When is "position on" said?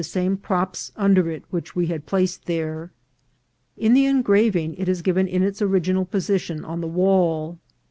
6.05-6.81